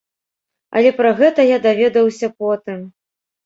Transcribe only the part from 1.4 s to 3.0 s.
я даведаўся потым.